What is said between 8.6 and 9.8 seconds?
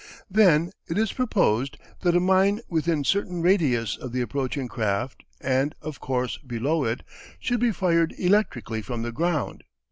from the ground.